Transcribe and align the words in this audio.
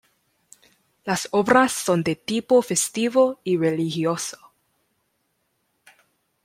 Las 1.05 1.27
obras 1.29 1.71
son 1.73 2.01
de 2.01 2.15
tipo 2.15 2.59
festivo 2.63 3.39
y 3.43 3.57
religioso. 3.57 4.51